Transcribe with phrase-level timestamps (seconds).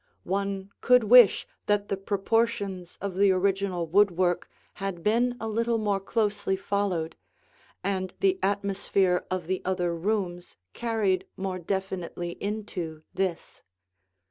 [0.23, 4.49] One could wish that the proportions of the original woodwork
[4.81, 7.15] had been a little more closely followed,
[7.83, 13.61] and the atmosphere of the other rooms carried more definitely into this.